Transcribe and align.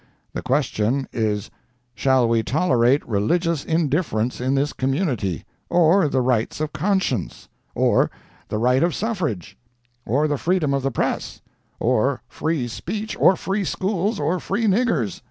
The 0.33 0.41
question 0.41 1.07
is, 1.13 1.51
shall 1.93 2.27
we 2.27 2.41
tolerate 2.41 3.07
religious 3.07 3.63
indifference 3.63 4.41
in 4.41 4.55
this 4.55 4.73
community; 4.73 5.45
or 5.69 6.07
the 6.09 6.21
rights 6.21 6.59
of 6.59 6.73
conscience; 6.73 7.47
or 7.75 8.09
the 8.47 8.57
right 8.57 8.81
of 8.81 8.95
suffrage; 8.95 9.59
or 10.03 10.27
the 10.27 10.39
freedom 10.39 10.73
of 10.73 10.81
the 10.81 10.89
press; 10.89 11.41
or 11.79 12.23
free 12.27 12.67
speech, 12.67 13.15
or 13.19 13.35
free 13.35 13.63
schools, 13.63 14.19
or 14.19 14.39
free 14.39 14.65
niggers. 14.65 15.19